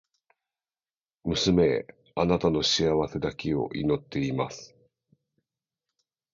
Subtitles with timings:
[1.25, 4.75] 娘へ、貴女の幸せだけを祈っています。